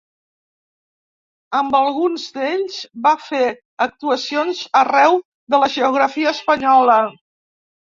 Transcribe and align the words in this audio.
Amb 1.59 1.77
alguns 1.79 2.23
d'ells 2.37 2.79
va 3.05 3.13
fer 3.27 3.43
actuacions 3.87 4.65
arreu 4.83 5.21
de 5.57 5.63
la 5.67 5.71
geografia 5.77 6.35
espanyola. 6.35 7.01